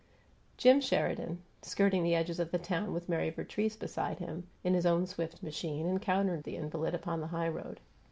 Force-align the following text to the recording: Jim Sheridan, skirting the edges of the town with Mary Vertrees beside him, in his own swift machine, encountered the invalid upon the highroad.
Jim 0.57 0.81
Sheridan, 0.81 1.43
skirting 1.61 2.01
the 2.01 2.15
edges 2.15 2.39
of 2.39 2.49
the 2.49 2.57
town 2.57 2.91
with 2.91 3.07
Mary 3.07 3.29
Vertrees 3.29 3.75
beside 3.75 4.17
him, 4.17 4.47
in 4.63 4.73
his 4.73 4.83
own 4.87 5.05
swift 5.05 5.43
machine, 5.43 5.85
encountered 5.85 6.41
the 6.43 6.55
invalid 6.57 6.95
upon 6.95 7.21
the 7.21 7.27
highroad. 7.27 7.79